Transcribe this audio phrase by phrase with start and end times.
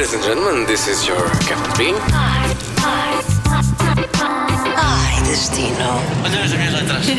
[0.00, 1.94] Ladies and gentlemen, this is your Captain Bean.
[4.74, 6.00] Ai, destino.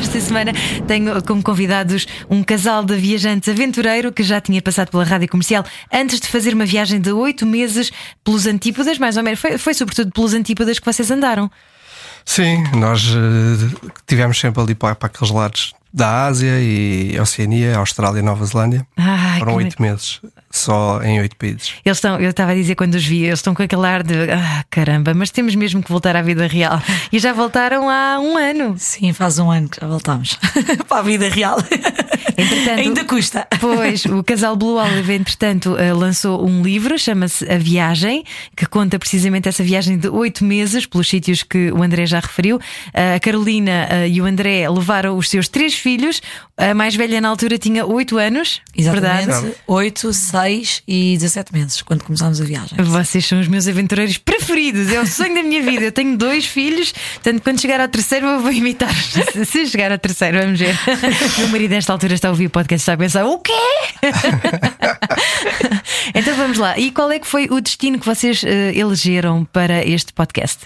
[0.02, 0.52] Esta semana
[0.88, 5.64] tenho como convidados um casal de viajantes aventureiro que já tinha passado pela rádio comercial
[5.94, 7.92] antes de fazer uma viagem de oito meses
[8.24, 9.40] pelos Antípodas, mais ou menos.
[9.40, 11.52] Foi, foi sobretudo pelos Antípodas que vocês andaram.
[12.26, 18.20] Sim, nós uh, tivemos sempre ali para, para aqueles lados da Ásia e Oceania, Austrália
[18.20, 18.86] e Nova Zelândia.
[18.98, 21.74] Ai, Foram que oito meses, só em oito países.
[21.84, 24.14] Eles estão, eu estava a dizer quando os vi, eles estão com aquele ar de
[24.32, 26.82] ah, caramba, mas temos mesmo que voltar à vida real.
[27.12, 28.76] E já voltaram há um ano.
[28.78, 30.38] Sim, faz um ano que já voltamos
[30.88, 31.58] para a vida real.
[32.38, 33.48] Entretanto- Ainda custa.
[33.60, 38.24] Pois, o casal Blue Olive, entretanto, eh, lançou um livro, chama-se A Viagem,
[38.56, 42.60] que conta precisamente essa viagem de oito meses pelos sítios que o André já referiu.
[42.94, 46.22] A Carolina eh, e o André levaram os seus três filhos.
[46.56, 48.62] A mais velha na altura tinha oito anos.
[48.78, 49.24] Verdade?
[49.30, 49.58] Exatamente.
[49.68, 52.78] 8, 6 e 17 meses, quando começámos a viagem.
[52.82, 55.86] Vocês são os meus aventureiros preferidos, é o sonho da minha vida.
[55.86, 58.94] Eu tenho dois filhos, portanto, quando chegar ao terceiro, eu vou imitar.
[59.46, 60.78] Se- chegar ao terceiro, vamos ver.
[61.40, 63.52] Meu marido, nesta altura, está a ouvir o podcast, está a pensar: o quê?
[66.14, 66.78] então vamos lá.
[66.78, 70.60] E qual é que foi o destino que vocês eh, elegeram para este podcast?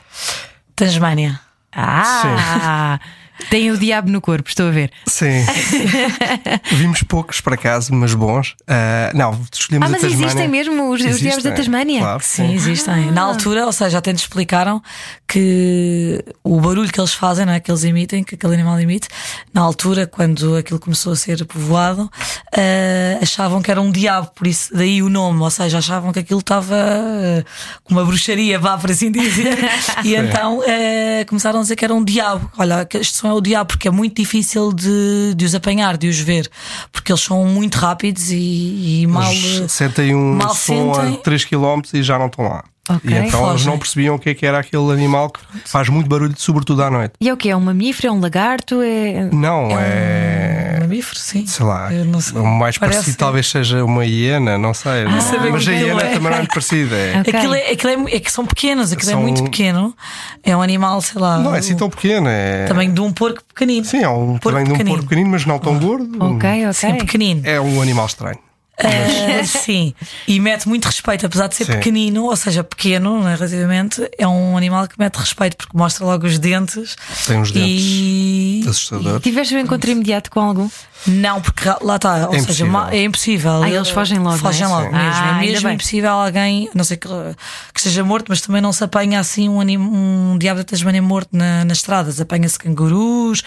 [0.75, 1.39] Tasmânia.
[1.73, 2.99] Ah!
[3.49, 4.91] Tem o diabo no corpo, estou a ver.
[5.07, 5.43] Sim.
[6.71, 8.55] Vimos poucos, por acaso, mas bons.
[8.67, 11.99] Ah, não, escolhemos Ah, mas existem mesmo os- os diabos da Tasmânia?
[11.99, 13.11] Claro, Sim, existem.
[13.11, 14.81] Na altura, ou seja, até nos explicaram
[15.27, 17.59] que o barulho que eles fazem, não é?
[17.59, 19.07] Que eles emitem, que aquele animal emite,
[19.53, 22.09] na altura, quando aquilo começou a ser povoado,
[22.55, 26.19] eh, achavam que era um diabo, por isso daí o nome, ou seja, achavam que
[26.19, 27.43] aquilo estava eh,
[27.83, 29.57] com uma bruxaria, vá por assim dizer.
[30.05, 32.49] e então eh, começaram a dizer que era um diabo.
[32.57, 36.07] Olha, este som é o diabo, porque é muito difícil de, de os apanhar, de
[36.07, 36.49] os ver,
[36.91, 39.31] porque eles são muito rápidos e, e mal.
[39.31, 41.13] Eles sentem um mal som sentem.
[41.15, 42.63] a 3 km e já não estão lá.
[42.87, 43.01] Ok.
[43.09, 43.67] E então eles Fogem.
[43.67, 46.91] não percebiam o que é que era aquele animal que faz muito barulho, sobretudo à
[46.91, 47.13] noite.
[47.19, 47.49] E é o que?
[47.49, 48.07] É um mamífero?
[48.09, 48.81] É um lagarto?
[48.81, 49.27] É...
[49.33, 50.77] Não, é.
[50.81, 51.47] Mamífero, sim.
[51.47, 52.39] Sei lá, não sei.
[52.39, 55.05] o mais Parece- parecido talvez seja uma hiena, não sei.
[55.05, 56.13] não- saber mas a que hiena é.
[56.13, 56.95] também não é muito parecida.
[56.95, 57.19] É.
[57.21, 57.33] Ok.
[57.35, 59.95] Aquilo, é, aquilo é, é que são pequenos, aquilo São- é muito pequeno.
[60.43, 61.39] É um animal, sei lá.
[61.39, 62.27] Não é assim tão pequeno.
[62.29, 62.65] É...
[62.67, 63.83] Tamanho de um porco pequenino.
[63.85, 64.95] Sim, é um Porco tamanho de um pequenino.
[64.97, 66.17] porco pequenino, mas não tão gordo.
[66.23, 66.73] Ok, ok.
[66.73, 67.41] Sim, pequenino.
[67.45, 68.37] É um animal estranho.
[68.77, 69.93] Ah, sim.
[70.27, 71.73] E mete muito respeito, apesar de ser Sim.
[71.73, 76.25] pequenino, ou seja, pequeno, né, relativamente, é um animal que mete respeito porque mostra logo
[76.25, 76.95] os dentes.
[77.25, 78.63] Tem uns dentes E.
[78.67, 79.23] assustadores.
[79.23, 80.69] Tiveste um encontro imediato com algum?
[81.07, 82.87] Não, porque lá está, ou É seja, impossível.
[82.89, 83.63] é impossível.
[83.63, 84.67] Ah, eles fogem logo, Fogem é?
[84.67, 84.91] logo Sim.
[84.95, 85.11] mesmo.
[85.23, 88.73] Ah, é mesmo impossível alguém, a não sei que, que esteja morto, mas também não
[88.73, 92.19] se apanha assim um, anim, um diabo da Tasmânia morto na- nas estradas.
[92.19, 93.43] Apanha-se cangurus,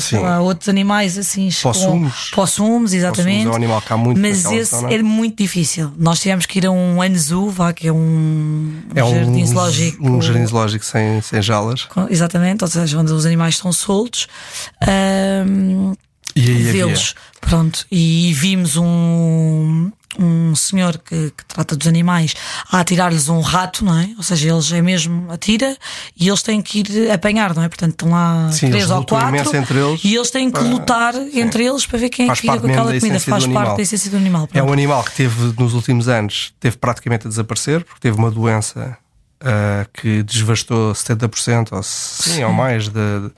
[0.00, 0.18] Sim.
[0.20, 1.48] lá, outros animais assim.
[1.50, 2.30] com- Possums.
[2.30, 3.38] Possums, exatamente.
[3.38, 4.94] Possums é um animal que há muito Mas esse zona.
[4.94, 5.92] é muito difícil.
[5.98, 10.06] Nós tivemos que ir a um Anzu, vá, que é um, É um, jardim zoológico.
[10.08, 11.84] um jardim zoológico sem, sem jalas.
[11.86, 14.28] com- Exatamente, ou seja, onde os animais estão soltos.
[16.40, 17.14] Vê-los.
[17.40, 22.34] Pronto, e vimos um, um senhor que, que trata dos animais
[22.70, 24.10] a atirar-lhes um rato, não é?
[24.16, 25.76] Ou seja, eles é mesmo atira
[26.16, 27.68] e eles têm que ir apanhar, não é?
[27.68, 29.36] Portanto, estão lá Sim, três ou quatro
[29.78, 30.00] eles.
[30.04, 32.66] e eles têm que lutar entre eles para ver quem é Faz que fica com
[32.66, 33.20] aquela da comida.
[33.20, 33.76] Faz parte animal.
[33.76, 34.44] da essência do animal.
[34.44, 34.68] É pronto.
[34.68, 38.98] um animal que teve, nos últimos anos, teve praticamente a desaparecer, porque teve uma doença
[39.40, 43.30] ah, que devastou 70% ou, sim, ou mais de-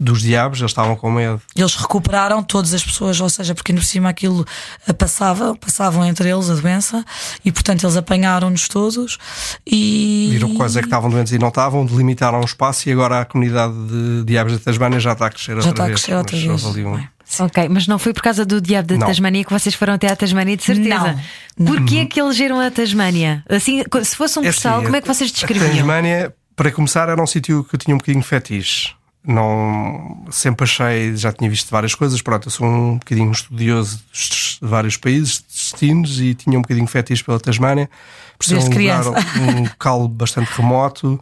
[0.00, 1.40] dos diabos, eles estavam com medo.
[1.56, 4.46] Eles recuperaram todas as pessoas, ou seja, porque ainda por cima aquilo
[4.86, 7.04] eh, passava, passavam entre eles a doença
[7.44, 9.18] e portanto eles apanharam-nos todos
[9.66, 13.20] e Viram quais é que estavam doentes e não estavam, delimitaram o espaço e agora
[13.20, 16.00] a comunidade de diabos da Tasmânia já está a crescer já outra está a vez.
[16.00, 17.04] crescer outra vez.
[17.04, 17.42] é?
[17.42, 19.06] Ok, mas não foi por causa do diabo da Não.
[19.06, 21.18] Tasmânia que vocês foram até à Tasmânia, de certeza.
[21.58, 21.66] Não.
[21.66, 23.44] Porquê é que elegeram a Tasmânia?
[23.48, 25.70] Assim, se fosse um É postal, assim, como é que vocês A descreviam?
[25.76, 28.92] Tasmânia, para começar, era um sítio que eu tinha um bocadinho de fetiche.
[29.28, 32.22] Não, sempre achei, já tinha visto várias coisas.
[32.22, 36.86] Pronto, eu sou um bocadinho estudioso de vários países, de destinos, e tinha um bocadinho
[36.86, 37.90] fetiche pela Tasmânia,
[38.38, 39.38] por ser um, Desde lugar, criança.
[39.38, 41.20] um local bastante remoto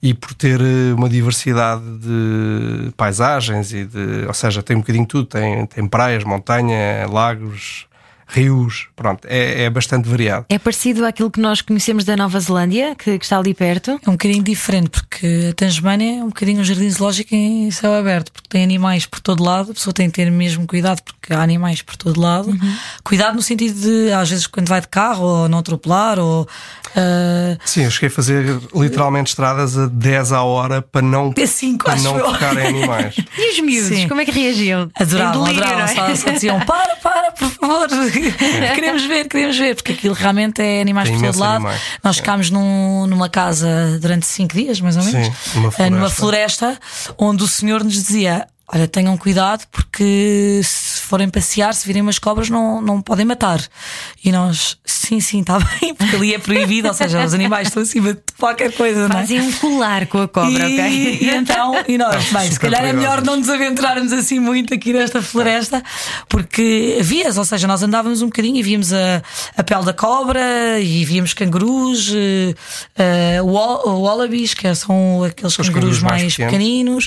[0.00, 5.04] e por ter eh, uma diversidade de paisagens e de, ou seja, tem um bocadinho
[5.04, 7.87] de tudo, tem, tem praias, montanha, lagos,
[8.28, 10.44] rios, pronto, é, é bastante variado.
[10.48, 13.98] É parecido àquilo que nós conhecemos da Nova Zelândia, que, que está ali perto.
[14.04, 17.94] É um bocadinho diferente, porque a Tasmânia é um bocadinho um jardim zoológico em céu
[17.94, 21.32] aberto, porque tem animais por todo lado, a pessoa tem que ter mesmo cuidado, porque
[21.32, 22.54] há animais por todo lado.
[23.02, 26.46] Cuidado no sentido de, às vezes, quando vai de carro, ou não atropelar, ou.
[26.94, 28.44] ah, Sim, eu cheguei a fazer
[28.74, 33.16] literalmente estradas a 10 à hora para não, É cinco, para não tocar em animais.
[33.38, 34.08] E os miúdos, Sim.
[34.08, 34.90] como é que reagiam?
[34.98, 35.86] Adoravam, adoravam, é?
[35.86, 37.87] só, só diziam para, para, por favor.
[38.74, 41.56] queremos ver, queremos ver, porque aquilo realmente é animais por todo lado.
[41.56, 41.80] animais.
[42.02, 46.10] Nós ficámos num- numa casa durante cinco dias, mais ou menos, Sim, numa eh, numa
[46.10, 46.76] floresta.
[46.76, 48.46] floresta, onde o senhor nos dizia.
[48.70, 53.60] Olha, tenham cuidado porque se forem passear, se virem umas cobras, não, não podem matar.
[54.24, 57.82] E nós, sim, sim, está bem, porque ali é proibido, ou seja, os animais estão
[57.82, 59.20] acima de qualquer coisa, não é?
[59.20, 61.18] Fazem um colar com a cobra, e, ok?
[61.22, 64.92] e então, e nós, bem, se calhar é melhor não nos aventurarmos assim muito aqui
[64.92, 65.82] nesta floresta,
[66.28, 69.22] porque vias, ou seja, nós andávamos um bocadinho e víamos a,
[69.56, 75.74] a pele da cobra e víamos cangurus, eh, wa- wallabies, que são aqueles Os cangurus
[75.98, 76.52] cangurus mais mais pequenos.
[76.52, 77.06] pequeninos,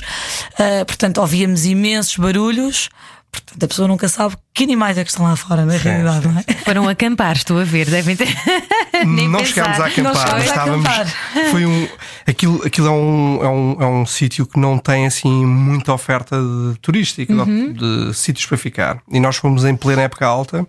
[0.58, 2.88] Eh, portanto, ouvíamos imensos barulhos.
[3.32, 6.38] Portanto, a pessoa nunca sabe que animais é que estão lá fora, na realidade, não
[6.38, 6.42] é?
[6.64, 8.28] Foram acampar, estou a ver, devem ter.
[9.06, 9.54] Nem não pensar.
[9.54, 10.86] chegámos a acampar, a estávamos.
[10.86, 11.06] acampar.
[11.50, 11.88] Foi um,
[12.26, 16.36] aquilo aquilo é um, é um, é um sítio que não tem assim muita oferta
[16.38, 19.02] de, turística, de- de, sítios para ficar.
[19.10, 20.66] E nós fomos em plena época alta,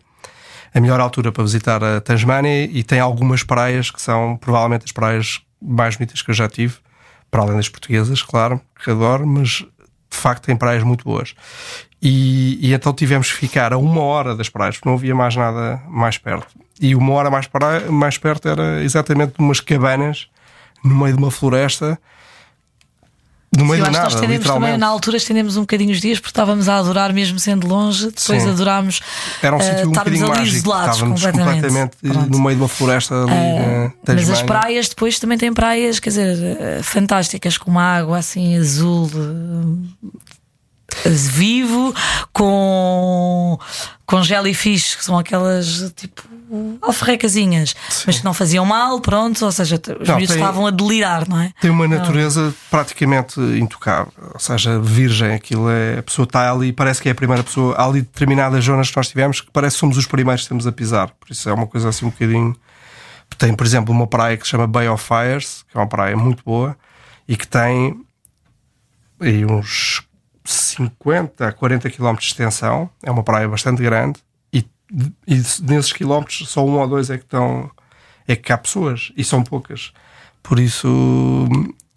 [0.74, 4.92] a melhor altura para visitar a Tasmânia, e tem algumas praias que são provavelmente as
[4.94, 6.76] praias mais bonitas que eu já tive,
[7.30, 11.36] para além das portuguesas, claro, que adoro, mas de facto tem praias muito boas.
[12.06, 15.38] E, e então tivemos que ficar a uma hora das praias, porque não havia mais
[15.38, 16.48] nada mais perto.
[16.82, 20.28] E uma hora mais, para, mais perto era exatamente umas cabanas
[20.84, 21.98] no meio de uma floresta,
[23.58, 26.20] no meio Eu de nós nada, estendemos também, na altura estendemos um bocadinho os dias
[26.20, 28.50] porque estávamos a adorar mesmo sendo longe, depois Sim.
[28.50, 29.00] adorámos
[29.42, 31.62] Era um eh, sítio um bocadinho ali mágico, isolados estávamos completamente.
[31.62, 32.30] completamente Pronto.
[32.32, 36.00] no meio de uma floresta ali Eh, na mas as praias depois também têm praias,
[36.00, 39.83] quer dizer, eh, fantásticas, com uma água assim azul eh,
[41.10, 41.94] vivo,
[42.32, 43.58] com,
[44.06, 46.24] com jellyfish, que são aquelas tipo
[46.82, 51.28] alfarrecazinhas, mas que não faziam mal, pronto, ou seja, os Não, miúdos estavam a delirar,
[51.28, 51.52] não é?
[51.60, 55.34] Tem uma natureza praticamente intocável, ou seja, virgem.
[55.34, 56.00] Aquilo é.
[56.00, 57.76] A pessoa está ali, parece que é a primeira pessoa.
[57.76, 60.68] Há ali determinadas zonas que nós tivemos que parece que somos os primeiros que estamos
[60.68, 61.10] a pisar.
[61.20, 62.56] Por isso é uma coisa assim um bocadinho.
[63.38, 66.16] Tem, por exemplo, uma praia que se chama Bay of Fires, que é uma praia
[66.16, 66.78] muito boa
[67.28, 68.00] e que tem
[69.20, 70.04] aí uns
[70.44, 72.90] 50 a 40 km de extensão.
[73.02, 74.20] É uma praia bastante grande
[74.52, 74.66] e,
[75.28, 77.70] e nesses quilómetros só um ou dois é que estão.
[78.28, 79.92] É que há pessoas e são poucas.
[80.42, 81.48] Por isso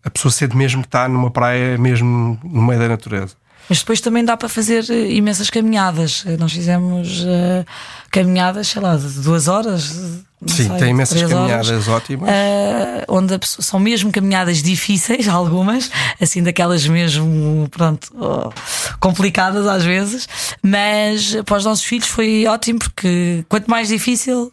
[0.04, 3.34] a pessoa sente mesmo que está numa praia, mesmo no meio da natureza.
[3.68, 6.24] Mas depois também dá para fazer eh, imensas caminhadas.
[6.38, 7.64] Nós fizemos eh,
[8.10, 10.24] caminhadas, sei lá, de duas horas.
[10.44, 11.48] Sim, sei, tem imensas três horas.
[11.48, 12.28] caminhadas ótimas.
[12.28, 15.90] Eh, onde a são mesmo caminhadas difíceis, algumas,
[16.20, 18.52] assim daquelas mesmo, pronto, oh,
[19.00, 20.28] complicadas às vezes,
[20.62, 24.52] mas para os nossos filhos foi ótimo porque quanto mais difícil,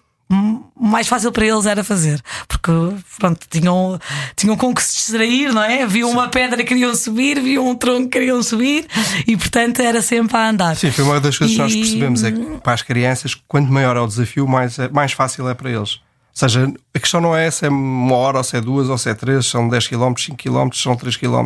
[0.79, 2.71] mais fácil para eles era fazer, porque
[3.19, 3.99] pronto, tinham,
[4.35, 5.85] tinham com que se distrair, não é?
[5.85, 8.87] Viam uma pedra e queriam subir, viam um tronco e queriam subir,
[9.27, 10.75] e portanto era sempre a andar.
[10.75, 13.71] Sim, foi uma das coisas que nós E- percebemos: é que para as crianças, quanto
[13.71, 15.93] maior é o desafio, mais, mais fácil é para eles.
[15.95, 18.97] Ou seja, a questão não é se é uma hora, ou se é duas, ou
[18.97, 21.45] se é três, são 10 km, 5 km, são 3 km.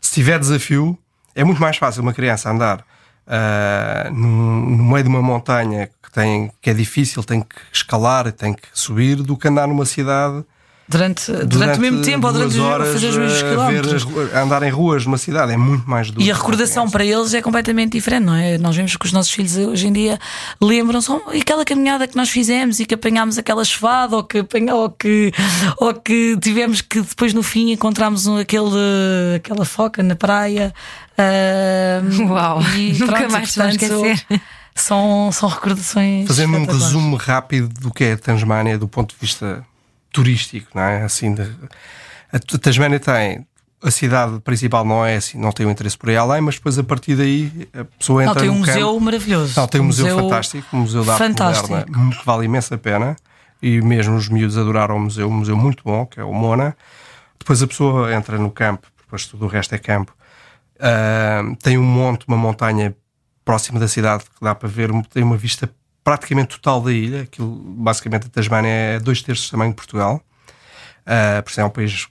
[0.00, 0.98] Se tiver desafio,
[1.34, 2.82] é muito mais fácil uma criança andar
[3.26, 8.30] ah, no, no meio de uma montanha que, tem, que é difícil, tem que escalar,
[8.32, 10.44] tem que subir, do que andar numa cidade
[10.86, 14.06] Durante, durante, o mesmo tempo ou durante horas fazer os mesmos ver quilómetros.
[14.34, 16.22] a andar em ruas numa cidade é muito mais duro.
[16.22, 18.58] E a recordação para eles é completamente diferente, não é?
[18.58, 20.18] Nós vemos que os nossos filhos hoje em dia
[20.60, 24.44] lembram-se "Oh, e aquela caminhada que nós fizemos e que apanhámos aquela chuvada ou que,
[24.70, 25.32] ou que,
[25.78, 28.68] ou que tivemos que depois no fim encontramos um, aquele,
[29.36, 30.70] aquela foca na praia.
[31.16, 34.42] ah, Uau, e nunca pronto, mais se vai portanto, esquecer.
[34.74, 36.26] São, são recordações.
[36.26, 39.64] Fazendo um resumo rápido do que é a Tasmânia do ponto de vista
[40.12, 41.02] turístico, não é?
[41.02, 41.48] Assim, de,
[42.32, 43.46] a Tasmânia tem
[43.82, 46.78] a cidade principal não é assim, não tem o interesse por aí além, mas depois
[46.78, 49.00] a partir daí a pessoa Não, entra tem um museu campo.
[49.00, 49.60] maravilhoso.
[49.60, 51.68] Não, tem um museu, fantástico, um museu da arte Fantástico.
[51.68, 53.14] moderna, que vale imensa pena.
[53.62, 56.74] E mesmo os miúdos adoraram o museu, um museu muito bom, que é o Mona.
[57.38, 60.14] Depois a pessoa entra no campo, depois tudo o resto é campo.
[60.80, 62.94] Ah, tem um monte, uma montanha
[63.44, 65.70] próxima da cidade que dá para ver, tem uma vista
[66.02, 67.22] praticamente total da ilha.
[67.22, 70.22] Aquilo, basicamente, a Tasmânia é dois terços do tamanho de Portugal.
[71.04, 72.08] Uh, por isso é um país,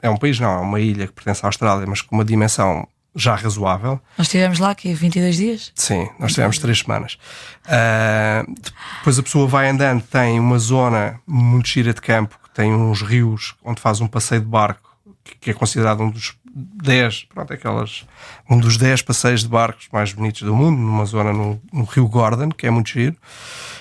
[0.00, 2.86] é um país não, é uma ilha que pertence à Austrália, mas com uma dimensão
[3.14, 4.00] já razoável.
[4.18, 5.72] Nós estivemos lá aqui 22 dias.
[5.74, 7.18] Sim, nós tivemos três semanas.
[7.66, 8.54] Uh,
[8.98, 13.02] depois a pessoa vai andando, tem uma zona muito gira de campo, que tem uns
[13.02, 14.96] rios onde faz um passeio de barco,
[15.40, 18.04] que é considerado um dos 10, pronto, aquelas,
[18.48, 22.06] um dos 10 passeios de barcos mais bonitos do mundo, numa zona no, no Rio
[22.06, 23.16] Gordon, que é muito giro.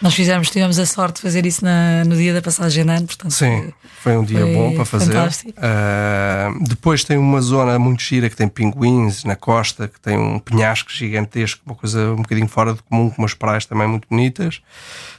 [0.01, 3.05] Nós fizemos, tivemos a sorte de fazer isso na- no dia da passagem de ano,
[3.05, 3.31] portanto.
[3.31, 5.11] Sim, foi um dia foi bom para fazer.
[5.57, 10.39] Ah, depois tem uma zona muito gira que tem pinguins na costa, que tem um
[10.39, 14.61] penhasco gigantesco, uma coisa um bocadinho fora de comum, com umas praias também muito bonitas.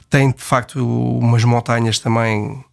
[0.09, 0.85] Tem de facto
[1.19, 2.63] umas montanhas também.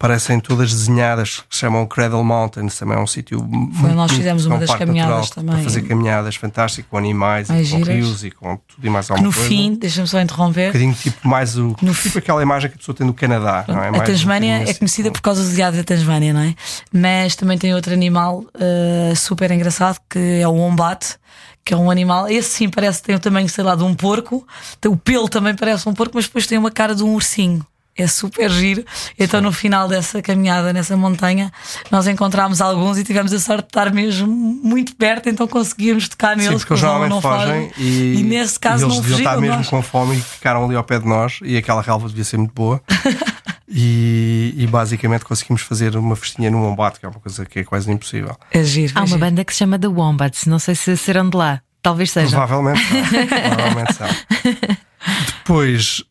[0.00, 3.42] Parecem todas desenhadas, que se chamam Cradle Mountains, também é um sítio.
[3.44, 5.56] muito nós fizemos um uma das caminhadas também.
[5.56, 9.10] Para fazer caminhadas fantásticas com animais, Mais e com rios e com tudo e mais
[9.10, 9.46] alguma no coisa.
[9.46, 11.76] fim, deixa-me só Um interromper, bocadinho tipo mais o.
[11.82, 13.88] No tipo aquela imagem que a pessoa tem do Canadá, não é?
[13.88, 14.78] a Mais um Tasmânia bocadinho é assim.
[14.78, 16.54] conhecida por causa do diabo da Tasmânia, não é?
[16.90, 21.16] Mas também tem outro animal eh, super engraçado que é o wombat.
[21.62, 23.94] Que é um animal, esse sim parece que tem o tamanho, sei lá, de um
[23.94, 24.46] porco.
[24.86, 27.62] O pelo também parece um porco, mas depois tem uma cara de um ursinho.
[27.96, 28.84] É super giro.
[29.18, 31.52] Então, no final dessa caminhada nessa montanha,
[31.90, 36.34] nós encontramos alguns e tivemos a sorte de estar mesmo muito perto, então conseguíamos tocar
[36.38, 36.60] Sim, neles.
[36.60, 39.36] porque eles não- normalmente não fogem e, e nesse caso e eles não deviam estar
[39.40, 42.24] mesmo nós- com fome e ficaram ali ao pé de nós e aquela relva devia
[42.24, 42.80] ser muito boa.
[43.68, 47.64] e, e basicamente conseguimos fazer uma festinha no Wombat, que é uma coisa que é
[47.64, 48.36] quase impossível.
[48.50, 48.92] É giro.
[48.94, 49.20] Há é uma giro.
[49.20, 51.60] banda que se chama The Wombats, não sei se serão de lá.
[51.82, 52.38] Talvez sejam.
[52.38, 52.98] Provavelmente são.
[53.54, 54.08] Provavelmente são.
[55.38, 56.04] Depois,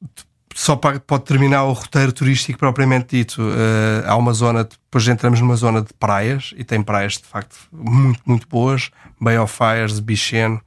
[0.62, 5.56] só pode terminar o roteiro turístico propriamente dito, eh, há uma zona, depois entramos numa
[5.56, 8.92] zona de praias e tem praias de facto muito, muito boas.
[9.18, 10.60] Bay of Fires, Bicheno,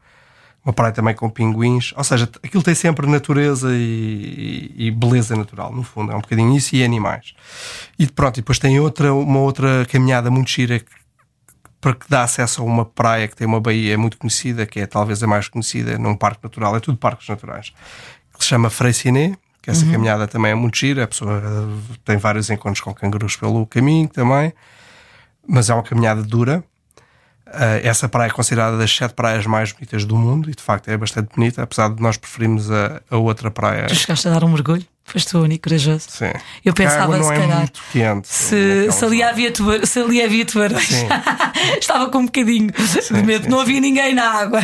[0.64, 1.92] uma praia também com pinguins.
[1.94, 6.10] Ou seja, aquilo tem sempre natureza e, e- e beleza natural, no fundo.
[6.10, 7.34] É um bocadinho isso e animais.
[7.98, 10.90] E pronto, e depois tem outra, uma outra caminhada muito gira que
[11.82, 14.86] para que dá acesso a uma praia que tem uma baía muito conhecida, que é
[14.86, 17.72] talvez a mais conhecida num parque natural, é tudo parques naturais,
[18.38, 22.16] que se chama Freycinet, que essa caminhada também é muito gira, a pessoa eh, tem
[22.16, 24.52] vários encontros com cangurus pelo caminho também,
[25.46, 26.64] mas é uma caminhada dura.
[27.46, 30.88] Eh, essa praia é considerada das sete praias mais bonitas do mundo e de facto
[30.88, 33.86] é bastante bonita, apesar de nós preferirmos a, a outra praia.
[33.86, 34.84] Tu chegaste a dar um mergulho?
[35.04, 36.06] Foste o único corajoso.
[36.08, 36.32] Sim.
[36.64, 38.28] Eu pensava, não se é calhar, muito quente.
[38.28, 41.06] Se, naquela se, ali havia tubar, se ali havia tubarões, Sim.
[41.78, 43.44] estava com um bocadinho de medo.
[43.44, 44.60] sim, não havia ninguém na água,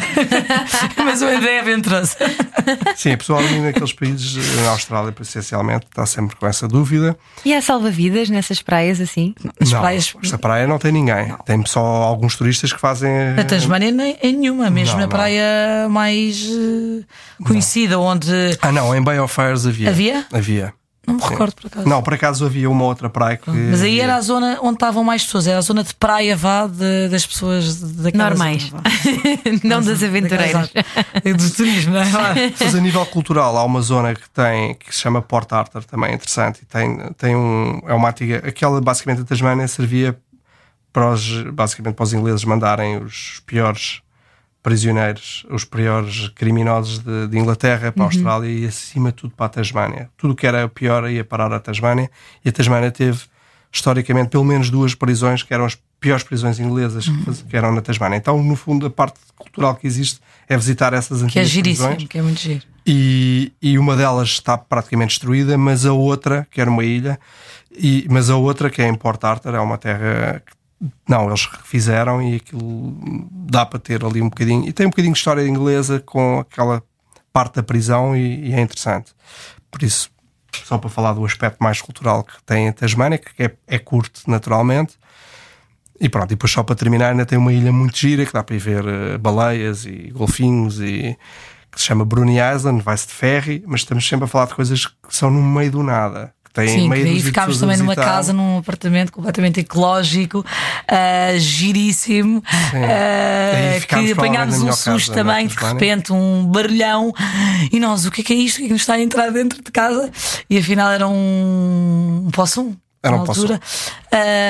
[1.04, 2.16] mas o André aventurou-se.
[2.96, 7.16] Sim, a pessoa ali naqueles países, na Austrália essencialmente, está sempre com essa dúvida.
[7.44, 9.34] E há salva-vidas nessas praias assim?
[9.60, 10.14] As não, praias.
[10.22, 11.34] esta praia não tem ninguém.
[11.44, 13.10] Tem só alguns turistas que fazem.
[13.34, 15.08] Na Tasmânia nem em nenhuma, mesmo Não, na não.
[15.08, 17.04] praia mais eh,
[17.44, 18.30] conhecida, onde
[18.62, 19.88] Ah, não, em Bay of Fires havia.
[19.90, 20.26] Havia?
[20.32, 20.72] Havia.
[21.06, 21.28] não me Sim.
[21.30, 21.88] recordo por acaso.
[21.88, 23.50] Não, por acaso havia uma outra praia que.
[23.50, 26.36] Mas aí havia- era a zona onde estavam mais pessoas, era a zona de praia
[26.36, 28.64] vá de- das pessoas daquela Normais.
[28.64, 28.82] zona,
[29.64, 30.70] não das aventureiras.
[30.70, 32.52] Daquelas- Do turismo, não é?
[32.60, 36.10] Mas a nível cultural há uma zona que tem que se chama Port Arthur, também
[36.10, 37.80] é interessante, e tem, tem um.
[37.86, 38.42] É uma antiga.
[38.46, 40.18] Aquela basicamente a Tasmânia servia
[40.92, 44.00] para os, basicamente para os ingleses mandarem os piores
[44.62, 49.46] prisioneiros, os piores criminosos de, de Inglaterra para a Austrália e acima de tudo para
[49.46, 50.10] a Tasmânia.
[50.16, 52.10] Tudo o que era pior ia parar à Tasmânia
[52.44, 53.20] e a Tasmânia teve
[53.72, 57.72] historicamente pelo menos duas prisões que eram as piores prisões inglesas que, faz- que eram
[57.72, 58.16] na Tasmânia.
[58.16, 61.88] Então, no fundo, a parte cultural que existe é visitar essas Que é antigas giríssimo,
[61.88, 62.08] prisões.
[62.08, 62.62] que é muito giro.
[62.86, 67.18] E, e uma delas está praticamente destruída, mas a outra, que era uma ilha,
[67.70, 70.52] e, mas a outra, que é em Port Arthur, é uma terra que
[71.08, 72.96] não, eles refizeram e aquilo
[73.30, 74.68] dá para ter ali um bocadinho.
[74.68, 76.82] E tem um bocadinho de história inglesa com aquela
[77.32, 79.12] parte da prisão e, e é interessante.
[79.70, 80.10] Por isso,
[80.64, 84.22] só para falar do aspecto mais cultural que tem a Tasmânia, que é, é curto
[84.28, 84.96] naturalmente.
[86.00, 88.42] E pronto, e depois só para terminar, ainda tem uma ilha muito gira que dá
[88.44, 91.18] para ir ver eh, baleias e golfinhos e
[91.72, 94.86] que se chama Bruni Island, vai-se de ferry, mas estamos sempre a falar de coisas
[94.86, 96.32] que são no meio do nada.
[96.52, 100.44] Que Sim, meio que ficámos também numa casa, num apartamento completamente ecológico,
[100.88, 102.42] ah, giríssimo,
[103.80, 107.12] ficámos que apanhámos um susto casa também, de repente, um barulhão,
[107.72, 108.56] e nós, o que é que é isto?
[108.56, 110.10] O que é que nos está a entrar dentro de casa?
[110.48, 112.74] E afinal era um, um possum.
[113.08, 113.60] Era na um altura,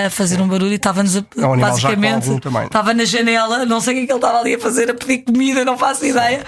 [0.07, 2.29] a fazer um barulho e estava-nos a, É um basicamente
[2.65, 4.95] estava na janela, não sei o que é que ele estava ali a fazer, a
[4.95, 6.45] pedir comida, não faço ideia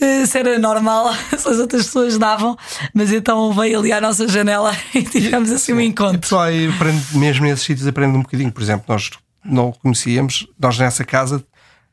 [0.00, 2.56] eh, se era normal, se as outras pessoas davam,
[2.94, 6.18] mas então veio ali à nossa janela e tivemos assim um A encontro.
[6.20, 8.52] pessoa aí aprende, mesmo nesses sítios, aprende um bocadinho.
[8.52, 9.10] Por exemplo, nós
[9.44, 11.44] não o conhecíamos, nós nessa casa,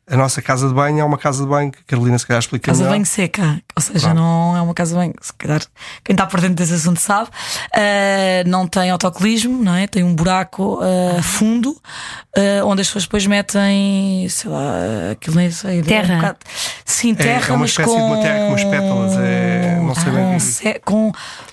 [0.10, 2.40] a nossa casa de banho é uma casa de banho que a Carolina se calhar
[2.40, 2.94] explica Casa de melhor.
[2.96, 4.16] banho seca, ou seja, Pronto.
[4.18, 5.62] não é uma casa de banho, se calhar
[6.04, 7.30] quem está por dentro desse assunto sabe,
[7.76, 9.88] eh, não tem autocolismo, não é?
[9.88, 11.76] Tem um buraco eh, fundo
[12.36, 14.72] eh, onde as pessoas depois metem, sei lá,
[15.12, 16.14] aquilo nem sei, Terra.
[16.14, 16.38] um bocado-
[16.86, 19.96] sim, terra, é uma mas espécie de com uma terra com umas pétalas, é- não
[19.96, 21.12] sei bem o que é ce- com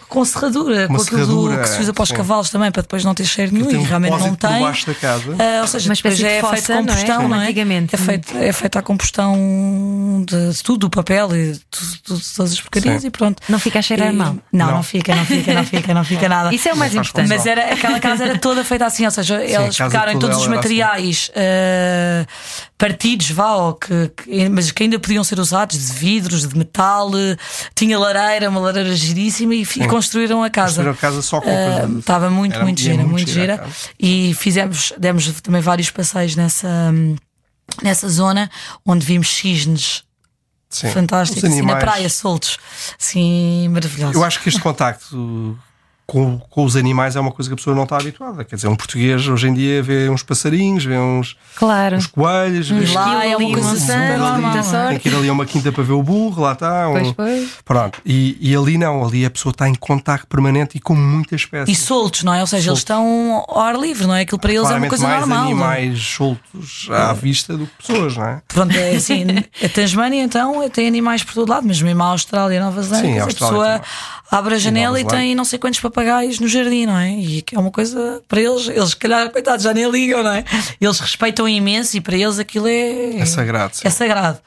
[0.08, 2.14] com serradura, Uma com aquilo do- serradura, que se usa para os sim.
[2.14, 4.60] cavos também, para depois não ter cheiro nenhum tem e um realmente não tem.
[4.60, 5.36] baixo da casa.
[5.38, 6.94] Ah, ou seja, Uma depois já de é fossa, feito não
[7.25, 7.28] é?
[7.28, 7.44] não é?
[7.44, 7.94] antigamente.
[7.94, 12.52] É feito, é feito a combustão de, de tudo, do papel e de, tudo- todas
[12.52, 13.08] as porcarias Sim.
[13.08, 13.42] e pronto.
[13.48, 14.36] Não fica a cheirar E- mal.
[14.52, 14.82] Não, não, Não.
[14.82, 16.54] fica, não fica, não fica, não fica nada.
[16.54, 17.28] Isso é o mais Não importante.
[17.28, 20.36] Mas era, aquela casa era toda feita assim, ou seja, eles a casa pegaram todos
[20.38, 20.54] os assim.
[20.54, 22.26] materiais eh,
[22.78, 27.11] partidos, vá, ou que, que- mas que ainda podiam ser usados, de vidros, de metal,
[27.75, 30.83] tinha lareira, uma lareira giríssima e, fi- construíram a casa.
[30.83, 33.66] Construíram a casa só com Ah, coisas- Estava muito, Era- muito gira, muito muito gira.
[33.99, 37.16] E fizemos, demos também vários passeios nessa, hum,
[37.83, 38.50] nessa zona
[38.85, 40.02] onde vimos cisnes
[40.68, 40.90] Sim.
[40.90, 42.59] fantásticos, Os assim, na praia, soltos,
[43.00, 44.16] assim, maravilhosos.
[44.16, 45.59] Eu acho que este contacto
[46.06, 48.44] com, com os animais é uma coisa que a pessoa não está habituada.
[48.44, 51.96] Quer dizer, um português hoje em dia vê uns passarinhos, vê uns, Claro.
[51.96, 54.62] uns coelhos, vê lá é uma coisa uma normal, muita não é?
[54.62, 54.88] sorte.
[54.90, 56.88] Tem que ir ali a uma quinta para ver o burro, lá está.
[56.88, 57.48] um- Pois, pois.
[57.64, 58.00] Pronto.
[58.06, 61.44] E, e ali não, ali a pessoa está em contacto permanente e com muitas E
[61.44, 61.78] espécies.
[61.80, 62.40] soltos, não é?
[62.40, 62.80] Ou seja, eles Soltos.
[62.82, 64.20] estão ao ar livre, não é?
[64.20, 65.44] Aquilo para eles é uma Claramente coisa mais normal.
[65.44, 65.76] não é?
[65.78, 68.42] animais soltos à vista do que pessoas, não é?
[68.48, 69.25] Pronto, é assim,
[69.64, 73.25] a Tasmânia então tem animais por todo lado, mas mesmo a Austrália e Nova Zelândia,
[73.25, 73.80] a pessoa
[74.30, 75.18] abre a janela e, Zelândia.
[75.18, 77.11] tem não sei quantos papagaios no jardim, não é?
[77.12, 80.33] E que é uma coisa para eles, eles se calhar, coitados, já nem ligam, não
[80.33, 80.45] é?
[80.79, 83.17] Eles respeitam imenso e para eles aquilo é.
[83.17, 83.88] É sagrado, sim.
[83.88, 84.38] É sagrado.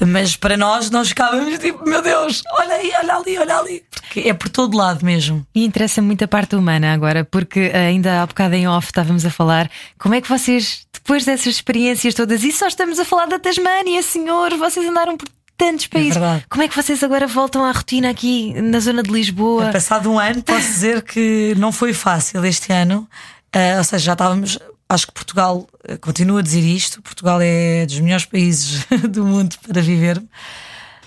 [0.00, 3.84] Mas para nós, nós ficávamos tipo, meu Deus, olha aí, olha ali, olha ali.
[3.90, 5.46] Porque é por todo lado mesmo.
[5.54, 9.30] E interessa muito a parte humana agora, porque ainda há bocado em off estávamos a
[9.30, 13.38] falar como é que vocês, depois dessas experiências todas, e só estamos a falar da
[13.38, 16.14] Tasmânia, senhor, vocês andaram por tantos países.
[16.14, 16.46] verdade.
[16.48, 19.70] como é que vocês agora voltam à rotina aqui na zona de Lisboa?
[19.72, 23.06] Passado um ano, posso dizer que não foi fácil este ano.
[23.52, 24.58] Ah, ou seja, já estávamos.
[24.88, 27.02] Acho que Portugal ah, continua a dizer isto.
[27.02, 30.22] Portugal é dos melhores países do mundo para viver.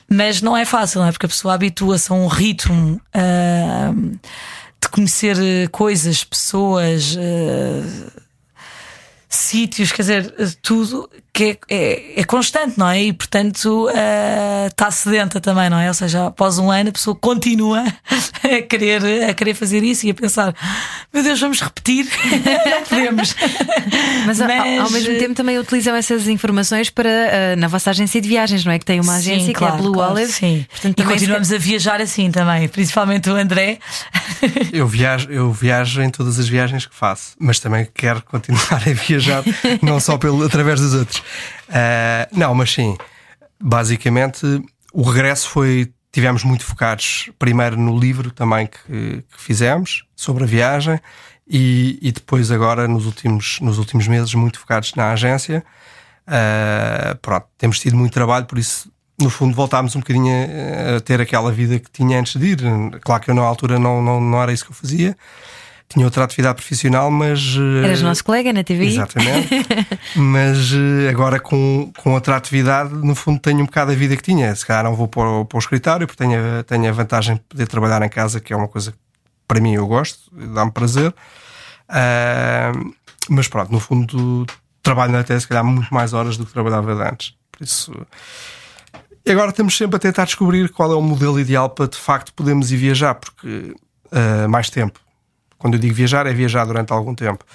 [0.09, 1.11] Mas não é fácil, não é?
[1.13, 3.93] Porque a pessoa habitua-se a um ritmo ah,
[4.81, 7.15] de conhecer eh, coisas, pessoas,
[9.31, 13.03] sítios, quer dizer, eh, tudo que é, é, é constante, não é?
[13.03, 15.87] E portanto eh, está sedenta também, não é?
[15.87, 17.83] Ou seja, após um ano a pessoa continua
[18.43, 20.53] a querer, a querer fazer isso e a pensar:
[21.13, 22.05] meu Deus, vamos repetir?
[22.69, 23.35] não podemos.
[24.25, 27.89] Mas, ao- ao Mas, mesmo eh, tempo também utilizam essas informações para ah, na vossa
[27.91, 28.79] agência de viagens, não é?
[28.79, 30.31] Que tem uma agência Sim, que é a Blue claro, Olive.
[30.31, 30.65] Sim.
[30.69, 33.79] Portanto, e também se- continuamos a viajar assim também, principalmente o André.
[34.73, 38.93] Eu viajo, eu viajo em todas as viagens que faço, mas também quero continuar a
[38.93, 39.43] viajar,
[39.81, 41.20] não só pelo, através dos outros.
[41.69, 42.97] Ah, não, mas sim,
[43.59, 44.45] basicamente
[44.93, 45.91] o regresso foi.
[46.11, 50.99] Tivemos muito focados primeiro no livro também que, que fizemos sobre a viagem
[51.47, 55.63] e, e depois agora nos últimos, nos últimos meses muito focados na agência.
[56.27, 60.33] Ah, pronto, temos tido muito trabalho, por isso no fundo voltámos um bocadinho
[60.97, 62.59] a ter aquela vida que tinha antes de ir.
[63.01, 65.15] Claro que eu na altura não, não, não era isso que eu fazia.
[65.91, 67.39] Tinha outra atividade profissional, mas.
[67.57, 68.85] eh, Eras nosso colega na TV.
[68.85, 69.49] Exatamente.
[70.15, 74.23] mas eh, agora com, com outra atividade, no fundo, tenho um bocado a vida que
[74.23, 74.55] tinha.
[74.55, 77.35] Se calhar não vou para o, para o escritório, porque tenho, a- tenho a vantagem
[77.35, 78.97] de poder trabalhar em casa, que é uma coisa que
[79.47, 80.19] para mim eu gosto,
[80.53, 81.13] dá-me prazer.
[81.89, 82.71] Ah,
[83.29, 84.45] mas pronto, no fundo,
[84.81, 87.33] trabalho até se calhar muito mais horas do que trabalhava antes.
[87.51, 87.91] Por isso.
[89.25, 92.33] E agora estamos sempre a tentar descobrir qual é o modelo ideal para de facto
[92.33, 93.75] podermos ir viajar, porque
[94.11, 94.99] ah, mais tempo.
[95.61, 97.45] Quando eu digo viajar, é viajar durante algum tempo.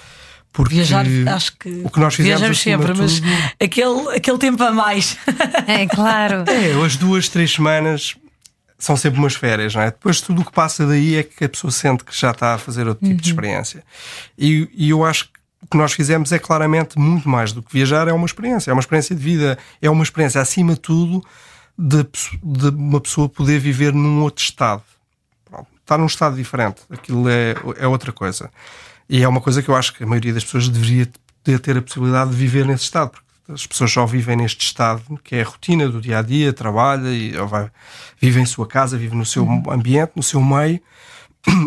[0.53, 4.38] Porque Viajar, acho que, o que nós fizemos viajamos sempre, de mas tudo- aquele, aquele
[4.38, 5.19] tempo a mais.
[5.66, 6.45] É claro.
[6.49, 8.14] É, as duas, três semanas
[8.79, 9.87] são sempre umas férias, não é?
[9.87, 12.59] Depois tudo o que passa daí é que a pessoa sente que já está a
[12.59, 13.83] fazer outro tipo de experiência.
[14.38, 15.31] E, e eu acho que
[15.62, 18.73] o que nós fizemos é claramente muito mais do que viajar, é uma experiência, é
[18.73, 21.23] uma experiência de vida, é uma experiência acima de tudo
[21.79, 22.07] de,
[22.42, 24.83] de uma pessoa poder viver num outro estado.
[25.87, 28.51] Está num estado diferente, aquilo é, é outra coisa.
[29.09, 31.09] E é uma coisa que eu acho que a maioria das pessoas deveria
[31.44, 35.01] poder ter a possibilidade de viver nesse estado, porque as pessoas só vivem neste estado
[35.22, 37.70] que é a rotina do dia a dia, trabalha e vai,
[38.20, 40.81] vive em sua casa, vive no seu ambiente, no seu meio.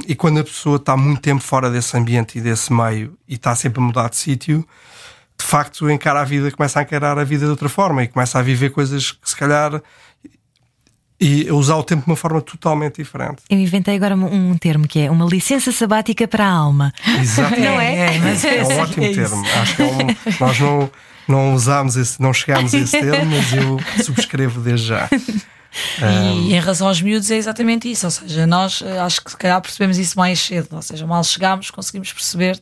[0.06, 3.56] E quando a pessoa está muito tempo fora desse ambiente e desse meio e está
[3.56, 4.68] sempre a mudar de sítio,
[5.38, 8.38] de facto encara a vida, começa a encarar a vida de outra forma e começa
[8.38, 9.82] a viver coisas que se calhar
[11.20, 13.42] e a usar o tempo de uma forma totalmente diferente.
[13.50, 16.94] Eu inventei agora um um termo que é uma licença sabática para a alma.
[17.20, 17.62] Exatamente.
[17.62, 18.16] Não é?
[18.16, 19.46] É, mas É um ótimo é termo.
[19.62, 20.92] Acho que é um, nós não,
[21.28, 25.10] não usámos esse, não chegámos a esse termo, mas eu subscrevo desde já.
[26.02, 28.06] E em relação aos miúdos é exatamente isso.
[28.08, 30.68] Ou seja, nós eh, acho que se calhar percebemos isso mais cedo.
[30.72, 32.60] Ou seja, mal chegámos, conseguimos perceber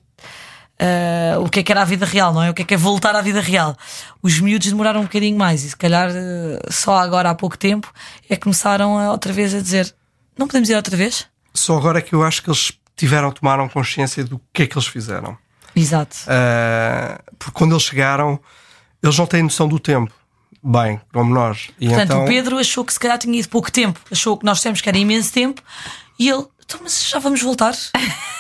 [0.80, 2.50] eh, o que é que era a vida real, não é?
[2.50, 3.76] O que é que é voltar à vida real.
[4.22, 7.92] Os miúdos demoraram um bocadinho mais e se calhar eh, só agora há pouco tempo
[8.30, 9.94] é que começaram a, outra vez a dizer:
[10.38, 11.26] não podemos ir outra vez?
[11.54, 14.78] Só agora é que eu acho que eles tiveram, tomaram consciência do que é que
[14.78, 15.38] eles fizeram.
[15.76, 16.18] Exato.
[16.24, 18.40] Uh, porque quando eles chegaram,
[19.02, 20.14] eles não têm noção do tempo.
[20.64, 21.70] Bem, como nós.
[21.80, 24.46] E Portanto, então, o Pedro achou que se calhar tinha ido pouco tempo, achou que
[24.46, 25.62] nós temos que era imenso tempo
[26.20, 27.74] e ele, então, mas já vamos voltar.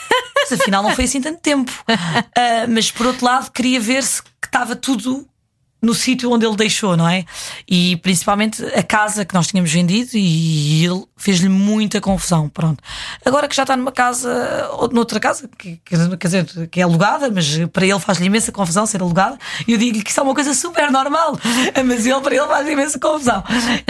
[0.49, 1.71] mas afinal não foi assim tanto tempo.
[1.89, 5.27] Uh, mas por outro lado, queria ver se que estava tudo
[5.87, 7.23] no sítio onde ele deixou, não é?
[7.65, 12.49] E principalmente a casa que nós tínhamos vendido e ele fez-lhe muita confusão.
[12.49, 12.83] Pronto.
[13.25, 16.83] Agora que já está numa casa, ou noutra casa, que, que, quer dizer, que é
[16.83, 20.23] alugada, mas para ele faz-lhe imensa confusão ser alugada, e eu digo-lhe que isso é
[20.23, 21.39] uma coisa super normal,
[21.85, 23.41] mas ele para ele faz imensa confusão.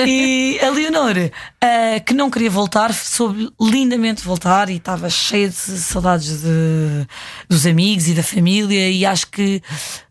[0.05, 5.55] E a Leonor, uh, que não queria voltar, soube lindamente voltar e estava cheia de
[5.55, 7.07] saudades de,
[7.49, 9.63] dos amigos e da família, e acho que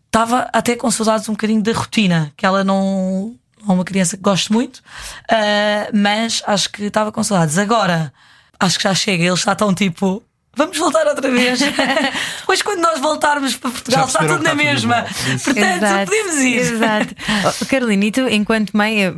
[0.07, 3.35] estava até com saudades um bocadinho da rotina, que ela não
[3.67, 7.57] é uma criança que gosto muito, uh, mas acho que estava com saudades.
[7.57, 8.13] Agora,
[8.59, 10.23] acho que já chega, eles já estão tipo.
[10.57, 11.59] Vamos voltar outra vez.
[12.39, 15.03] Depois, quando nós voltarmos para Portugal, está tudo na mesma.
[15.03, 16.05] Tudo Portanto, Exato.
[16.05, 16.57] podemos ir.
[16.57, 17.15] Exato.
[17.47, 19.13] Oh, Carolina, e tu, enquanto mãe, eh,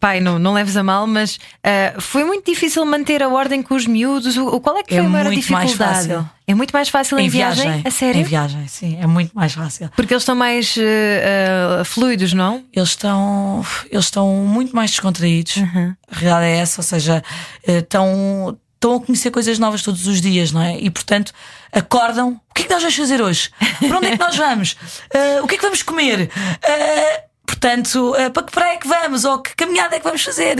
[0.00, 3.74] pai, não, não leves a mal, mas uh, foi muito difícil manter a ordem com
[3.74, 4.36] os miúdos.
[4.36, 5.78] O, qual é que foi é a maior muito dificuldade?
[5.78, 6.30] Mais fácil.
[6.46, 8.20] É muito mais fácil em, em viagem, viagem, a sério?
[8.20, 9.88] Em viagem, sim, é muito mais fácil.
[9.94, 12.64] Porque eles estão mais uh, uh, fluidos, não?
[12.72, 15.56] Eles estão, eles estão muito mais descontraídos.
[15.56, 15.94] Uhum.
[16.10, 17.22] A realidade é essa, ou seja,
[17.64, 20.78] estão estão a conhecer coisas novas todos os dias, não é?
[20.80, 21.32] E portanto
[21.70, 22.40] acordam.
[22.50, 23.50] O que é que nós vamos fazer hoje?
[23.86, 24.72] Para onde é que nós vamos?
[24.72, 26.30] Uh, o que é que vamos comer?
[26.30, 29.24] Uh, portanto, uh, para que praia é que vamos?
[29.24, 30.56] Ou que caminhada é que vamos fazer?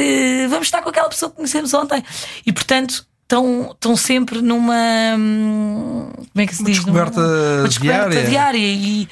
[0.49, 2.05] vamos estar com aquela pessoa que conhecemos ontem.
[2.45, 3.09] E portanto.
[3.31, 4.75] Estão, estão sempre numa.
[5.17, 6.79] Hum, como é que se diz?
[6.79, 8.29] Descoberta numa, uma descoberta diária.
[8.29, 8.59] diária.
[8.59, 9.09] E,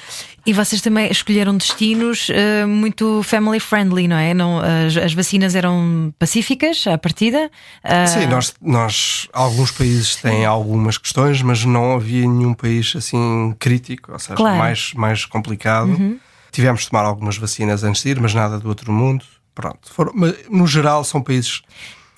[0.48, 4.32] e vocês também escolheram destinos uh, muito family friendly, não é?
[4.32, 7.50] Não, as, as, vacinas eram pacíficas à partida?
[7.84, 8.08] Uh...
[8.08, 14.10] Sim, nós, nós, alguns países têm algumas questões, mas não havia nenhum país assim crítico,
[14.10, 14.56] ou seja, claro.
[14.56, 15.90] mais, mais complicado.
[15.90, 16.18] Uhum.
[16.50, 19.26] Tivemos de tomar algumas vacinas antes de ir, mas nada do outro mundo.
[19.54, 20.14] Pronto, foram,
[20.48, 21.60] no geral são países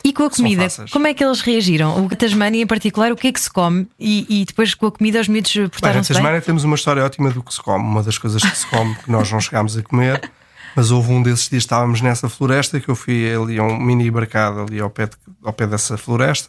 [0.03, 2.05] e com a comida, como é que eles reagiram?
[2.05, 3.87] O Tasmania em particular, o que é que se come?
[3.99, 6.23] E, e depois com a comida os miúdos portaram-se bem?
[6.23, 7.85] Na Tasmania temos uma história ótima do que se come.
[7.85, 10.31] Uma das coisas que se come que nós não chegámos a comer,
[10.75, 14.11] mas houve um desses dias estávamos nessa floresta que eu fui ali a um mini
[14.11, 16.49] barcado ali ao pé, de, ao pé dessa floresta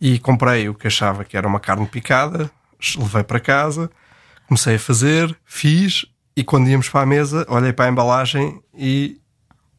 [0.00, 2.50] e comprei o que achava que era uma carne picada,
[2.96, 3.88] levei para casa,
[4.48, 6.04] comecei a fazer, fiz
[6.36, 9.21] e quando íamos para a mesa olhei para a embalagem e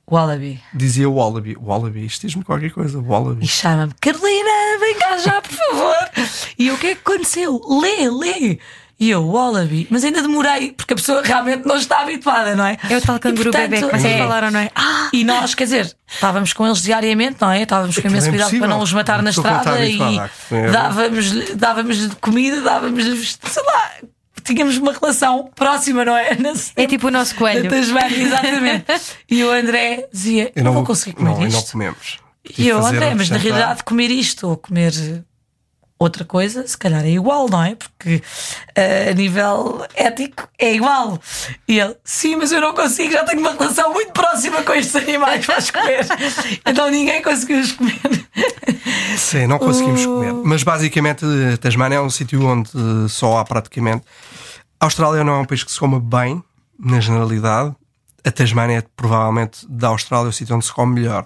[0.09, 0.61] Wallaby.
[0.73, 1.55] Dizia Wallaby.
[1.59, 2.99] Wallaby, isto diz-me qualquer coisa.
[2.99, 3.43] Wallaby.
[3.43, 6.09] E chama-me Carolina, vem cá já, por favor.
[6.57, 7.61] E o que é que aconteceu?
[7.81, 8.59] Lê, lê.
[8.99, 12.77] E eu, Wallaby, mas ainda demorei, porque a pessoa realmente não está habituada, não é?
[12.89, 14.69] É o tal canguru portanto, bebê que vocês é, falaram, não é?
[14.75, 17.63] Ah, e nós, quer dizer, estávamos com eles diariamente, não é?
[17.63, 19.97] Estávamos com imenso é cuidado para não os matar na estrada e
[20.71, 23.91] dávamos-lhe dávamos comida, dávamos-lhe, sei lá,
[24.43, 26.37] tínhamos uma relação próxima, não é?
[26.75, 27.69] é tipo o nosso coelho.
[27.69, 28.85] Tasmania, exatamente.
[29.29, 31.57] e o André dizia: Eu não, não vou conseguir comer não, isto.
[31.57, 32.19] não comemos.
[32.57, 34.93] E eu, André, mas na realidade, comer isto ou comer
[36.03, 37.75] outra coisa, se calhar é igual, não é?
[37.75, 41.19] Porque uh, a nível ético é igual.
[41.67, 44.95] E ele, sim, mas eu não consigo, já tenho uma relação muito próxima com estes
[44.95, 46.05] animais para os comer.
[46.65, 47.99] então ninguém conseguiu os comer.
[49.17, 50.07] Sim, não conseguimos uh...
[50.07, 50.33] comer.
[50.33, 51.25] Mas basicamente,
[51.61, 52.69] Tasmania é um sítio onde
[53.09, 54.03] só há praticamente.
[54.83, 56.43] A Austrália não é um país que se come bem,
[56.77, 57.73] na generalidade.
[58.21, 61.25] A Tasmania é provavelmente da Austrália o sítio onde se come melhor.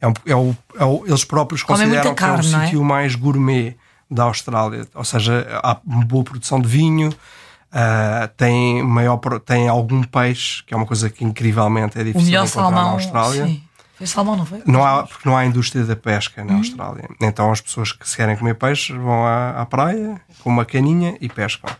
[0.00, 2.64] É, um, é, o, é o, eles próprios consideram carne, que é o é?
[2.64, 3.76] sítio mais gourmet
[4.10, 4.88] da Austrália.
[4.94, 10.72] Ou seja, há uma boa produção de vinho, uh, tem, maior, tem algum peixe, que
[10.72, 13.46] é uma coisa que incrivelmente é difícil o melhor encontrar salmão, na Austrália.
[13.46, 13.62] Sim.
[13.98, 14.62] Foi salmão, não foi?
[14.64, 16.56] Não há, porque não há indústria da pesca na hum.
[16.56, 17.06] Austrália.
[17.20, 21.18] Então as pessoas que se querem comer peixe vão à, à praia com uma caninha
[21.20, 21.70] e pescam.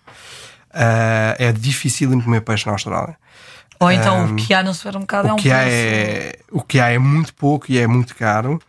[0.75, 3.17] Uh, é difícil comer peixe na Austrália.
[3.79, 5.69] Ou então um, o que há no supermercado é um que preço.
[5.69, 8.61] É, o que há é muito pouco e é muito caro.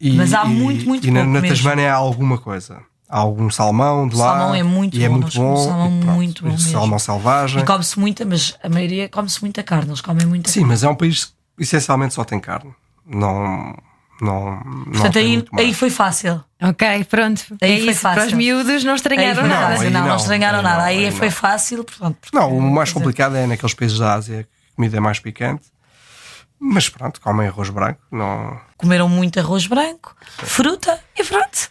[0.00, 1.26] E, Mas há muito, muito e, pouco.
[1.26, 2.80] E na, na Tasmânia há alguma coisa.
[3.08, 4.28] Há algum salmão de o lá.
[4.30, 5.04] Salmão é muito e bom.
[5.04, 5.56] é muito bom.
[5.56, 7.62] Salmão muito bom salmão selvagem.
[7.62, 9.90] E come-se muita, mas a maioria come-se muita carne.
[9.90, 10.68] Eles comem muita Sim, carne.
[10.70, 12.72] mas é um país que essencialmente só tem carne.
[13.06, 13.76] Não.
[14.22, 16.44] Não, Portanto, não aí, aí foi fácil.
[16.62, 17.42] Ok, pronto.
[17.60, 18.00] Aí é foi isso.
[18.00, 18.20] Fácil.
[18.20, 19.82] Para os miúdos não estranharam nada.
[19.82, 20.84] Não, não, não, estranharam nada.
[20.84, 21.82] Aí, aí foi fácil.
[21.82, 25.18] Pronto, não, o mais complicado é naqueles países da Ásia que a comida é mais
[25.18, 25.64] picante.
[26.64, 28.00] Mas pronto, comem arroz branco.
[28.12, 28.56] Não...
[28.76, 31.70] Comeram muito arroz branco, fruta e pronto.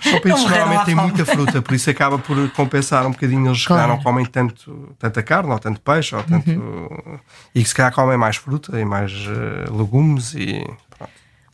[0.00, 3.48] São países que normalmente têm muita fruta, por isso acaba por compensar um bocadinho.
[3.48, 3.88] Eles claro.
[3.88, 6.48] não comem tanto, tanta carne, ou tanto peixe, ou tanto.
[6.48, 7.18] Uhum.
[7.52, 10.64] E que se calhar comem mais fruta e mais uh, legumes e.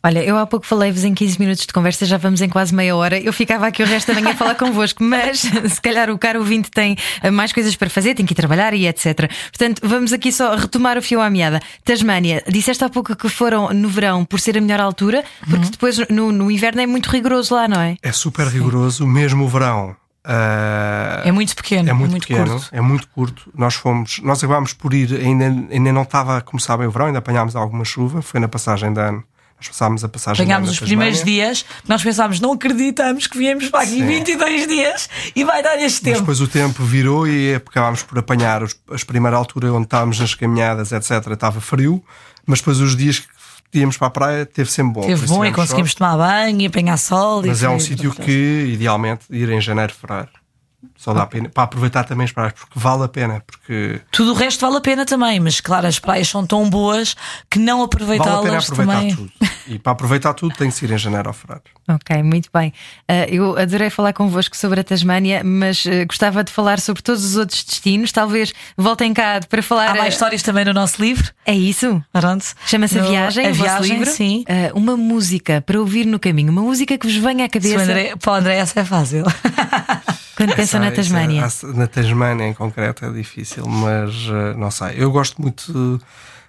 [0.07, 2.95] Olha, eu há pouco falei-vos em 15 minutos de conversa, já vamos em quase meia
[2.95, 3.19] hora.
[3.19, 6.39] Eu ficava aqui o resto da manhã a falar convosco, mas se calhar o caro
[6.39, 6.95] ouvinte tem
[7.33, 9.29] mais coisas para fazer, tem que ir trabalhar e etc.
[9.51, 11.59] Portanto, vamos aqui só retomar o fio à meada.
[11.83, 15.71] Tasmânia, disseste há pouco que foram no verão por ser a melhor altura, porque uhum.
[15.71, 17.97] depois no, no, inverno é muito rigoroso lá, não é?
[18.01, 19.93] É super rigoroso, mesmo o verão.
[20.25, 22.69] Uh, é muito pequeno, é muito, é muito pequeno, curto.
[22.71, 23.51] é muito curto.
[23.53, 27.07] Nós fomos, nós acabámos por ir, ainda, ainda não estava a começar bem o verão,
[27.07, 29.21] ainda apanhámos alguma chuva, foi na passagem de ano.
[29.57, 33.81] Nós passámos a passagem Apanhámos os primeiros dias, nós pensámos, não acreditamos que viemos para
[33.81, 34.05] aqui Sim.
[34.05, 36.17] 22 dias e vai dar este tempo.
[36.17, 40.19] Mas depois o tempo virou e acabámos por apanhar os, as primeira altura onde estávamos
[40.19, 41.31] nas caminhadas, etc.
[41.31, 42.03] Estava frio,
[42.45, 43.19] mas depois os dias
[43.71, 45.07] que íamos para a praia, teve sempre bom.
[45.07, 47.43] Teve bom e conseguimos tomar banho e apanhar sol.
[47.45, 50.36] Mas é um sítio que, idealmente, ir em janeiro, fevereiro.
[50.95, 53.43] Só dá pena para aproveitar também as praias, porque vale a pena.
[53.45, 53.99] Porque...
[54.11, 57.15] Tudo o resto vale a pena também, mas claro, as praias são tão boas
[57.49, 59.15] que não aproveitá-las vale a pena aproveitar também.
[59.15, 59.31] Tudo.
[59.67, 61.69] E para aproveitar tudo tem que se ir em janeiro ou fevereiro.
[61.89, 62.73] Ok, muito bem.
[63.09, 67.23] Uh, eu adorei falar convosco sobre a Tasmânia, mas uh, gostava de falar sobre todos
[67.25, 68.11] os outros destinos.
[68.11, 69.89] Talvez voltem cá para falar.
[69.89, 71.31] Há mais uh, histórias também no nosso livro.
[71.45, 72.03] É isso?
[72.11, 72.45] Pronto.
[72.65, 74.11] Chama-se A Viagem, a viagem, livro.
[74.11, 74.45] Sim.
[74.73, 77.83] uma música para ouvir no caminho, uma música que vos venha à cabeça.
[77.83, 79.23] André, para o André, essa é fácil.
[80.37, 81.41] Quando pensa na Tasmânia?
[81.41, 84.13] É, na Tasmânia em concreto é difícil, mas
[84.55, 84.93] não sei.
[84.95, 85.99] Eu gosto muito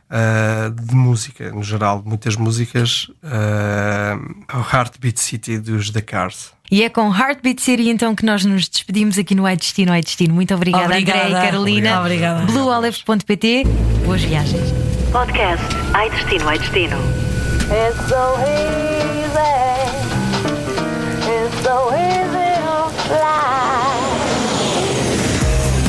[0.09, 3.11] uh, de música, no geral, muitas músicas.
[3.23, 6.53] Uh, o Heartbeat City dos The Cars.
[6.71, 10.03] E é com Heartbeat City então que nós nos despedimos aqui no Ai Destino, Ai
[10.03, 10.35] Destino.
[10.35, 11.27] Muito obrigada, obrigada.
[11.27, 12.01] André e Carolina.
[12.01, 12.45] Obrigada.
[12.45, 13.65] BlueOlive.pt.
[14.05, 14.71] Boas viagens.
[15.11, 16.97] Podcast Ai Destino, Ai Destino.
[18.09, 18.88] So